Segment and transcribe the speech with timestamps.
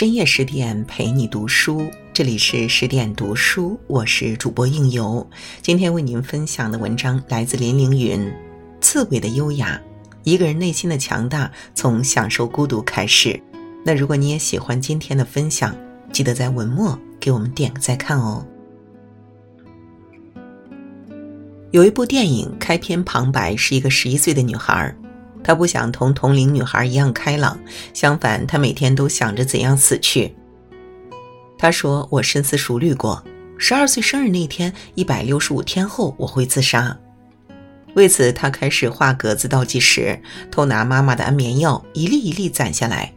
[0.00, 5.28] 深夜十点陪你读书，这里是十点读书，我是主播应由。
[5.60, 8.18] 今天为您分享的文章来自林凌云，
[8.80, 9.78] 《刺猬的优雅》，
[10.24, 13.38] 一个人内心的强大从享受孤独开始。
[13.84, 15.76] 那如果你也喜欢今天的分享，
[16.10, 18.42] 记得在文末给我们点个再看哦。
[21.72, 24.96] 有一部电影开篇旁白是一个十一岁的女孩。
[25.42, 27.58] 他不想同同龄女孩一样开朗，
[27.94, 30.34] 相反，他每天都想着怎样死去。
[31.58, 33.22] 他说：“我深思熟虑过，
[33.58, 36.96] 十二岁生日那天，一百六十五天后我会自杀。”
[37.94, 43.12] 为此，他开始画格子倒计时，偷拿妈妈的安眠药，一粒一粒攒下来。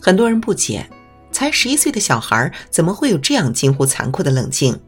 [0.00, 0.86] 很多人不解，
[1.30, 4.78] 才十一岁的小孩怎么会有这样近乎残酷的冷静？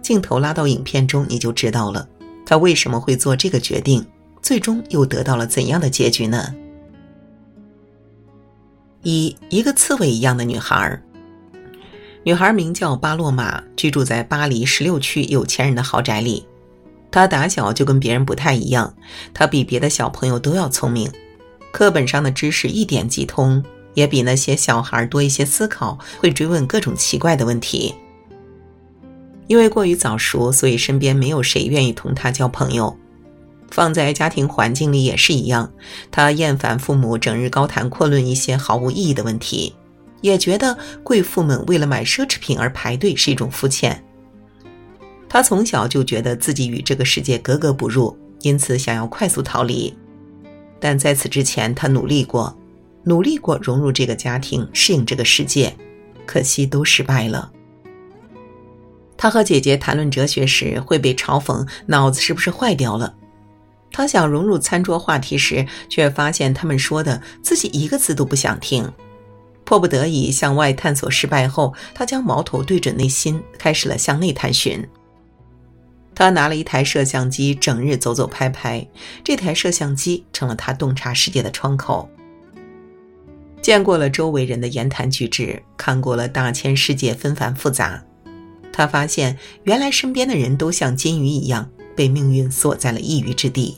[0.00, 2.08] 镜头拉到影片中，你就知道了，
[2.46, 4.06] 他为什么会做这个决定。
[4.48, 6.54] 最终又得到了怎样的结局呢？
[9.02, 11.02] 一一个刺猬一样的女孩，
[12.22, 16.46] 女孩名叫巴洛玛，居住在巴黎十六区有钱人的豪宅里。
[17.10, 18.94] 她打小就跟别人不太一样，
[19.34, 21.12] 她比别的小朋友都要聪明，
[21.70, 27.94] 课本上的知识一点即通，也比那些小孩多一些思考，会追问各种奇怪的问题。
[29.46, 32.96] 因为过于早熟，所以身边没有谁愿意同她交朋友。
[33.70, 35.72] 放在家庭环境里也是一样，
[36.10, 39.74] 他厌烦父母整日高谈阔论一些毫无意义的问题，
[40.20, 44.04] 也觉得贵妇们为了买奢侈品而排队是一种肤浅。
[45.28, 49.94] 他从小就觉得自己与这个世界格格不入，因此想要快速逃离。
[50.80, 52.56] 但在此之前，他努力过，
[53.04, 55.76] 努力过融入这个家庭，适应这个世界，
[56.24, 57.52] 可惜都失败了。
[59.18, 63.14] 他和姐姐谈论哲学时会被嘲讽，脑子是不是坏掉了？
[63.90, 68.90] 他想融入餐桌话题时，却发现他们说的自己一个字都不想听。
[69.64, 74.82] 迫不得已向外探索失败后，他将矛头对准内心，开始了向内探寻。
[76.14, 78.88] 他拿了一台摄像机，整日走走拍拍。
[79.22, 82.08] 这台摄像机成了他洞察世界的窗口。
[83.60, 88.02] 见过了周围人的言谈举止，看过了大千世界纷繁复杂，
[88.72, 91.68] 他发现原来身边的人都像金鱼一样。
[91.98, 93.76] 被命运锁在了一隅之地。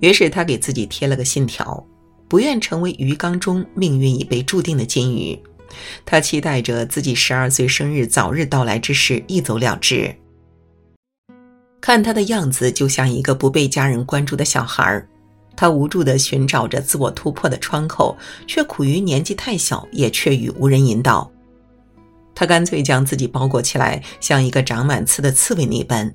[0.00, 1.82] 于是他给自己贴了个信条：
[2.28, 5.42] 不愿成为鱼缸中命运已被注定的金鱼。
[6.04, 10.14] 他期待着自己十二岁生日早日到来之时一走了之。
[11.80, 15.08] 看他的样子，就像一个不被家人关注的小孩
[15.56, 18.14] 他无助地寻找着自我突破的窗口，
[18.46, 21.32] 却苦于年纪太小，也却与无人引导。
[22.34, 26.12] 他干脆将自己包裹起来，像一个长满刺的刺猬那般。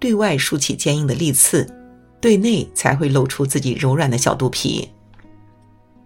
[0.00, 1.64] 对外竖起坚硬的利刺，
[2.20, 4.88] 对内才会露出自己柔软的小肚皮。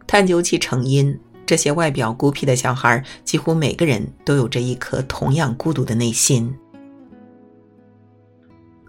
[0.06, 6.54] 探究其成因，这些外表孤僻的小孩，几乎每个人都有着一颗同样孤独的内心。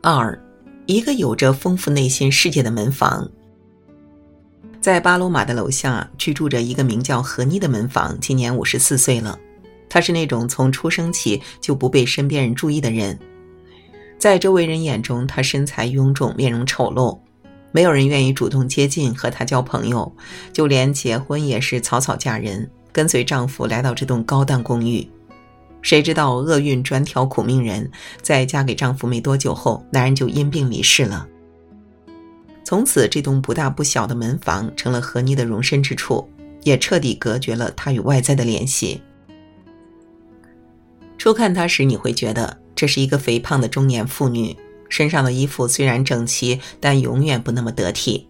[0.02, 0.38] 二，
[0.88, 3.30] 一个有着丰富内心世界的门房，
[4.82, 9.40] 在巴罗马的楼下居住着一个名叫何妮的门房，今年五十四岁了。
[9.88, 13.18] 他是那种从出生起就不被身边人注意的人。
[14.18, 17.18] 在周围人眼中，她身材臃肿，面容丑陋，
[17.72, 20.12] 没有人愿意主动接近和她交朋友，
[20.52, 25.08] 就连结婚也是草草嫁人，跟随丈夫来到这栋高档公寓。
[25.82, 31.28] 谁知道厄运专挑苦命人，在嫁给丈夫没多久后，男人就因病离世了。
[32.64, 36.28] 从此，这栋不大不小的门房成了何妮的容身之处，
[36.64, 39.00] 也彻底隔绝了她与外在的联系。
[41.20, 42.65] 初看她时，你会觉得。
[42.76, 44.56] 这是一个肥胖的中年妇女，
[44.90, 48.28] 身上的衣服虽然整齐，但永远不那么得体。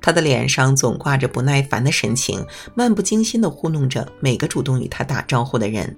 [0.00, 5.96] 她的脸上总挂着不耐烦的神情，漫不经心地糊弄着每个主动与她打招呼的人。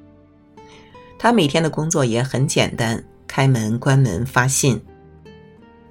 [1.19, 4.81] 她每天的工作也很简单：开门、关门、发信。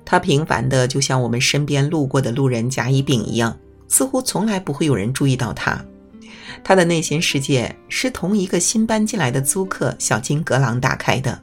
[0.04, 3.58] 她平凡的就像我们身边路过的路人甲乙丙一样，
[3.88, 5.84] 似乎从来不会有人注意到她。
[6.64, 11.42] 他的内心世界是同一个新搬进来的租客小金阁朗打开的。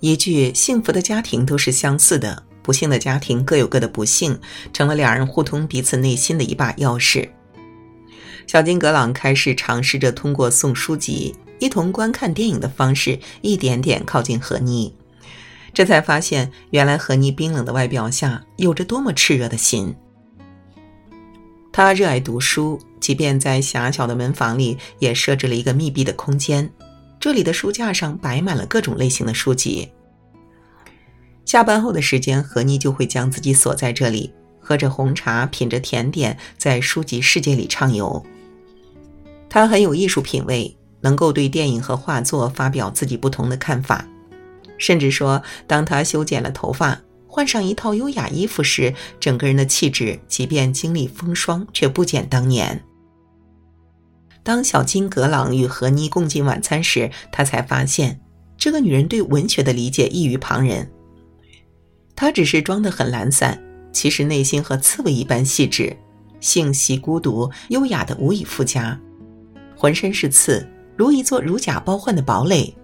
[0.00, 4.38] 一句“幸福的家庭都是相似的，不幸的家庭各有各的不幸”，
[4.72, 7.28] 成了两人互通彼此内心的一把钥匙。
[8.46, 14.94] 小金阁朗开始尝试着通过送书籍、一同观看电影的方式，一点点靠近何妮。
[15.72, 19.94] 这才发现，原来何妮冰冷的外表下有着多么炽热的心。
[21.76, 26.72] 他热爱读书，即便在狭小的门房里，也设置了一个密闭的空间。
[27.20, 29.90] 这里的书架上摆满了各种类型的书籍。
[31.44, 38.24] 下班后的时间，何妮就会将自己锁在这里，喝着红茶，品着甜点，在书籍世界里畅游。
[39.50, 44.02] 他很有艺术品味，能够对电影和画作发表自己不同的看法。
[44.78, 46.98] 甚至说，当他修剪了头发，
[47.36, 52.82] 换上一套优雅衣服时，整个人的气质即便经历风霜，却不减当年。
[54.42, 58.18] 当小金格朗与何妮共进晚餐时，他才发现，
[58.56, 60.90] 这个女人对文学的理解异于旁人。
[62.14, 63.62] 她只是装得很懒散，
[63.92, 65.94] 其实内心和刺猬一般细致，
[66.40, 68.98] 性习孤独，优雅的无以复加，
[69.76, 70.66] 浑身是刺，
[70.96, 72.74] 如一座如假包换的堡垒。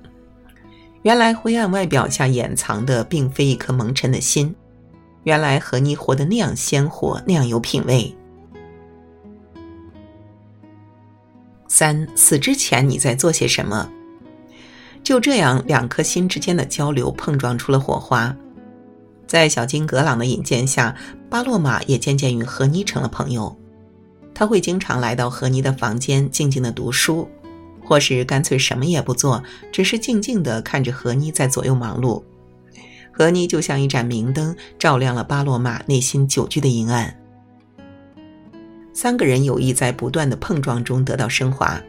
[1.03, 4.55] 原来灰暗外表下掩藏的，并非一颗蒙尘的心。
[5.25, 8.15] 原来何妮活得那样鲜活，那样有品味。
[11.69, 13.91] 三死之前你在做些什么？
[15.03, 18.37] 就这样，两颗心之间的交流碰撞出了火花。
[19.27, 20.95] 在小金格朗的引荐下，
[21.29, 23.57] 巴洛玛也渐渐与何妮成了朋友。
[24.35, 27.29] 他会经常来到何妮的房间，静静的读书，
[27.85, 29.43] 或是干脆什么也不做，
[29.73, 32.23] 只是静静的看着何妮在左右忙碌。
[33.11, 37.15] 何妮就像一盏明灯，照亮了巴洛玛内心久居的阴暗。
[38.95, 41.83] 三个人友谊在不断的碰撞中得到升华，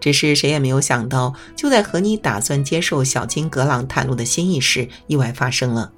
[0.00, 5.92] 只是谁也没有想到，就在何妮打算接受小金格朗袒露的心意时，意外发生了。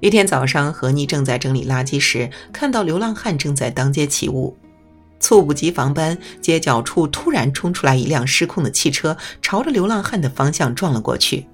[0.00, 4.54] 一天早上，何妮正在整理垃圾时，看到流浪汉正在当街起舞，
[5.26, 11.44] 猝不及防般，街角处突然冲出来一辆失控的汽车，朝着流浪汉的方向撞了过去。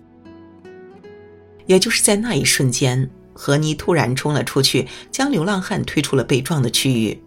[1.64, 7.18] 也就是在那一瞬间，何妮突然冲了出去，将流浪汉推出了被撞的区域。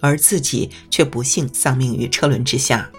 [0.00, 2.90] 而自己却不幸丧命于车轮之下。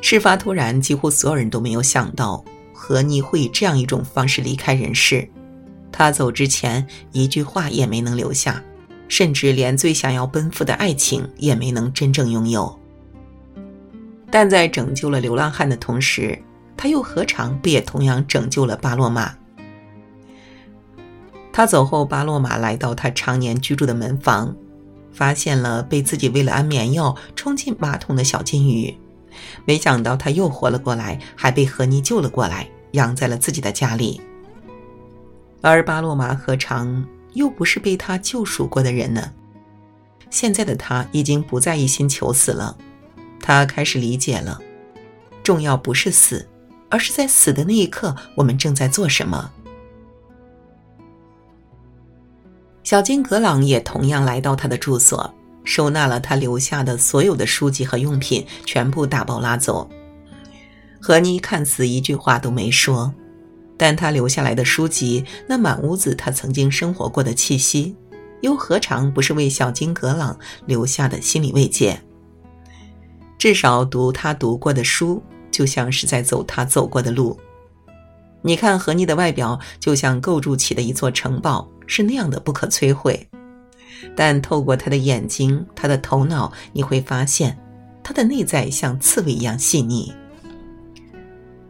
[0.00, 5.28] 事发突然，几乎所有人都没有想到何妮会以这样一种方式离开人世。
[5.90, 8.62] 他走之前一句话也没能留下，
[9.08, 12.78] 甚至连最想要奔赴的爱情也没能真正拥有。
[14.30, 16.38] 但在拯救了流浪汉的同时，
[16.76, 19.34] 他又何尝不也同样拯救了巴洛玛？
[21.52, 24.54] 他走后，巴洛玛来到他常年居住的门房。
[25.12, 28.92] 发现了被自己喂了安眠药冲进马桶的小金鱼，
[29.64, 34.20] 没想到他又活了过来，还被何尼救了过来，养在了自己的家里。
[35.60, 39.30] 而巴洛玛何尝又不是被他救赎过的人呢？
[40.30, 42.76] 现在的他已经不再一心求死了，
[43.40, 44.60] 他开始理解了，
[45.42, 46.48] 重要不是死，
[46.88, 49.52] 而是在死的那一刻，我们正在做什么。
[52.82, 55.32] 小金格朗也同样来到他的住所，
[55.64, 59.88] 收纳了他留下的所有的书籍和用品，全部打包拉走。
[61.00, 63.14] 何妮看似一句话都没说，
[63.76, 67.94] 但他留下来的书籍，那满屋子他曾经生活过的气息，
[68.40, 72.00] 又何尝不是为小金格朗留下的心理慰藉？
[73.38, 77.38] 至少读他读过的书，就像是在走他走过的路。
[78.42, 81.68] 你看，何妮的外表就像构筑起的一座城堡。
[81.86, 83.28] 是那样的不可摧毁，
[84.16, 87.58] 但透过他的眼睛，他的头脑，你会发现，
[88.02, 90.10] 他的内在像刺猬一样细腻。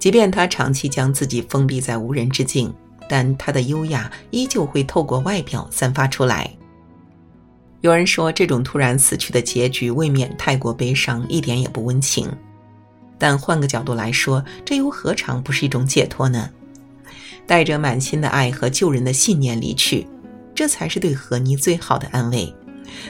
[0.04, 2.70] 即便他长期将自己封闭在无人之境，
[3.08, 6.54] 但他的优雅依旧会透过外表散发出来。
[7.80, 12.30] 有人说，这种突然死去的结局未免太过悲伤，一点也不温情。
[13.16, 16.50] 但换个角度来说，这又何尝不是一种解脱呢？
[17.46, 20.06] 带着满心的爱和救人的信念离去，
[20.54, 22.54] 这才是对何妮最好的安慰。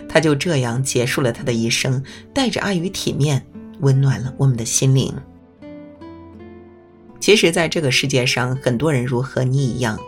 [0.08, 2.00] 他就这样结束了他的一生，
[2.32, 3.44] 带着爱与体面，
[3.80, 5.12] 温暖了我们的心灵。
[7.24, 9.98] 其实，在这个世界上，很多人如何你一样，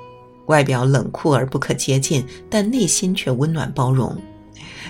[0.49, 4.15] 外表冷酷而不可接近，但内心却温暖包容，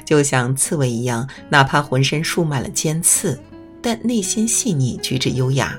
[0.04, 3.40] 就像刺猬一样，哪怕浑身竖满了尖刺，
[3.80, 5.78] 但内心细腻，举止优雅。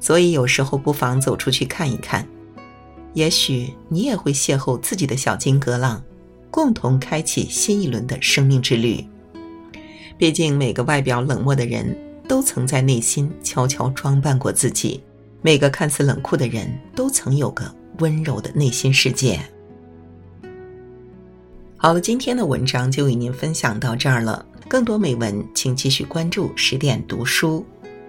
[0.00, 2.26] 所以，有时候不妨走出去看一看。
[3.12, 6.02] 也许你也会邂逅自己的小金格朗，
[6.50, 9.06] 共同开启新一轮的生命之旅。
[10.16, 11.94] 毕竟，每个外表冷漠的人
[12.26, 14.98] 都曾在内心悄悄装扮过自己；
[15.42, 19.40] 每个看似冷酷的人都曾有个温柔的内心世界。
[21.76, 24.44] 好了，今天的文章就与您分享到这儿了。
[24.68, 27.64] 更多美文，请继续关注十点读书。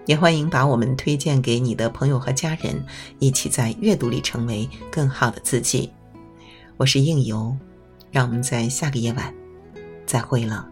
[0.08, 2.84] 也欢迎把我们推荐给你的朋友和家人，
[3.20, 5.90] 一起在阅读里成为更好的自己。
[6.76, 7.56] 我是应由，
[8.12, 9.34] 让我们在下个夜晚
[10.06, 10.68] 再会了。